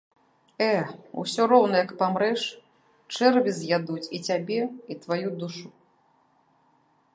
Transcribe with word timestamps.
Э, 0.67 0.69
усё 1.23 1.43
роўна, 1.51 1.75
як 1.83 1.91
памрэш, 1.99 2.41
чэрві 3.15 3.51
з'ядуць 3.59 4.09
і 4.19 4.25
цябе, 4.31 4.59
і 4.95 5.01
тваю 5.07 5.27
душу. 5.45 5.67